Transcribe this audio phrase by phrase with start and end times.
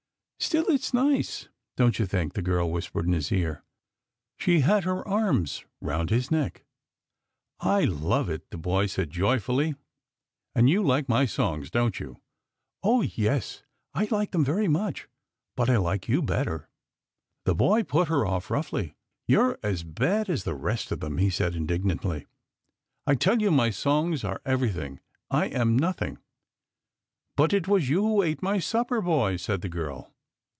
[0.51, 3.63] "Still it's nice, don't you think?" the girl whispered in his ear.
[4.37, 6.65] She had her arms round his neck."
[7.77, 9.75] I love it," the boy said joyfully;"
[10.55, 12.17] and you like my songs, don't you?""
[12.83, 13.61] Oh, yes,
[13.93, 15.07] I like them very much,
[15.55, 16.67] but I like you better."
[17.45, 18.95] The boy put her off roughly."
[19.29, 22.25] You're as bad as the rest of them," he said indignantly."
[23.07, 26.17] I tell you my songs are every thing, I am nothing.""
[27.37, 30.07] But it was you who ate my supper, boy," said the girl.